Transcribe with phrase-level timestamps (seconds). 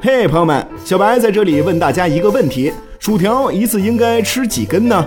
[0.00, 5.04] 嘿，朋友们，小白在这里问大家一个问题：薯条一次应该吃几根呢？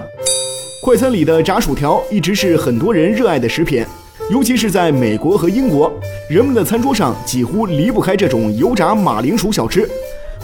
[0.82, 3.86] 快餐里的炸薯条一直是很多人热爱的食品，
[4.30, 5.90] 尤其是在美国和英国，
[6.30, 9.90] 人们的餐桌上几乎离不开这种油炸马铃薯小吃。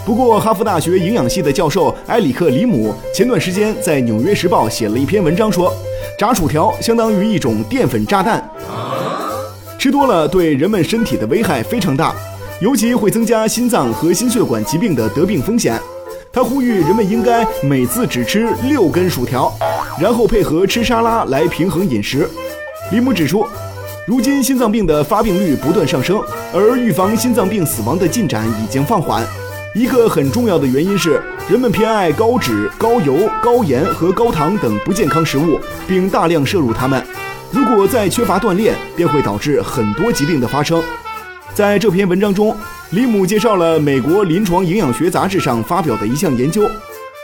[0.05, 5.73] 不过，哈佛大学营养系的教授埃里克·里姆前段时间在《纽约时报》写了一篇文章，说
[6.17, 8.49] 炸薯条相当于一种淀粉炸弹，
[9.77, 12.15] 吃多了对人们身体的危害非常大。
[12.59, 15.79] 尤其会增加心脏和心血管疾病的得病风险。
[16.33, 19.51] 他呼吁人们应该每次只吃六根薯条，
[19.99, 22.27] 然后配合吃沙拉来平衡饮食。
[22.91, 23.45] 李姆指出，
[24.07, 26.19] 如今心脏病的发病率不断上升，
[26.51, 29.23] 而预防心脏病死亡的进展已经放缓。
[29.75, 37.03] 一个很重要的原因是，人们偏爱高脂、高油、高盐和高糖等不健康食物，并大量摄入它们。
[37.51, 40.81] 如果再缺乏锻炼，便会导致很多疾病的发生。
[41.57, 42.55] 在这篇文章中，
[42.91, 46.69] 李姆介绍了美国临床营养学杂志上发表的一项研究。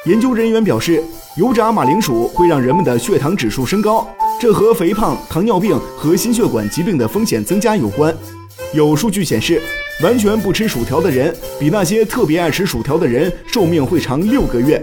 [0.08, 1.03] 研究人员表示，
[1.38, 4.08] 油炸马铃薯会让人们的血糖指数升高，
[4.42, 8.12] 这和肥胖、糖尿病和心血管疾病的风险增加有关。
[8.73, 9.62] 有数据显示，
[10.02, 14.80] 完全不吃薯条的人，比那些特别爱吃薯条的人寿命会长六个月；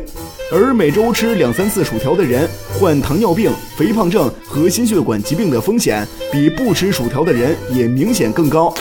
[0.53, 2.49] 而每周吃两三次薯条的人，
[2.79, 8.73] 患糖尿病、肥胖症和心血管疾病的风险，比不吃薯条的人也明显更高。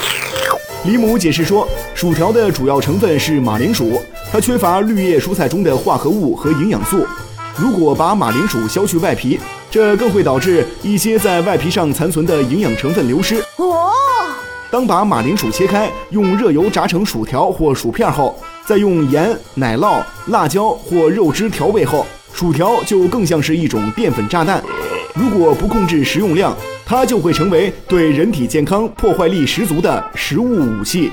[0.85, 7.05] 李姆解释说，薯条的主要成分是马铃薯，它缺乏绿叶蔬菜中的化合物和营养素。
[7.57, 9.37] 如果把马铃薯削去外皮，
[9.69, 13.43] 这更会导致一些在外皮上残存的营养成分流失。
[13.57, 13.91] 哦，
[14.71, 24.63] 当把马铃薯切开，用热油炸成薯条或薯片后，再用盐、奶酪、辣椒或肉汁调味后，薯条就更像是一种淀粉炸弹。
[25.13, 26.55] 如果不控制食用量，
[26.89, 31.11] 它就会成为对人体健康破坏力十足的食物武器。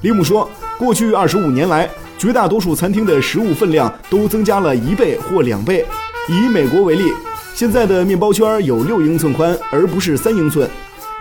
[0.00, 5.86] 李姆说，过去二十五年来，绝大多数餐厅的食物分量都增加了一倍或两倍。
[6.28, 7.12] 以美国为例，
[7.54, 10.66] 现在的面包圈有六英寸宽，而不是三英寸；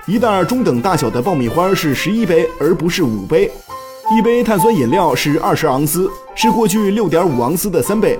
[0.07, 3.47] 一袋中等大小的爆米花是十一杯，而不是五杯；
[4.17, 8.17] 一杯碳酸饮料是二十盎司，是过去六点五盎司的三倍。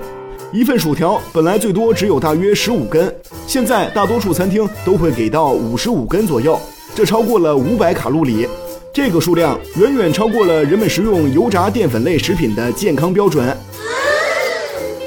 [0.52, 3.14] 一份薯条本来最多只有大约十五根，
[3.46, 6.60] 现在大多数餐厅都会给到五十五根左右，
[6.94, 8.48] 这超过了五百卡路里。
[8.94, 13.56] 这个数量远远超过了人们食用油炸淀粉类食品的健康标准。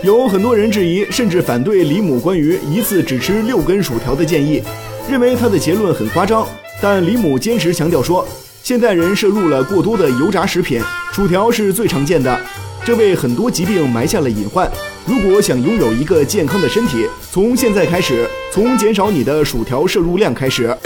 [0.02, 4.62] 有很多人质疑甚至反对李姆关于一次只吃六根薯条的建议，
[5.10, 6.46] 认为他的结论很夸张。
[6.80, 8.26] 但李姆坚持强调说，
[8.62, 10.80] 现代人摄入了过多的油炸食品，
[11.12, 12.38] 薯条是最常见的，
[12.84, 14.70] 这为很多疾病埋下了隐患。
[15.08, 20.76] 如果想拥有一个健康的身体，从现在开始，从减少你的薯条摄入量开始。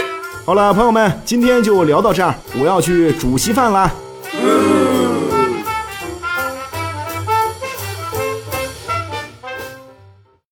[0.45, 3.93] 好了，朋友们，今天就聊到这儿，我要去煮稀饭啦。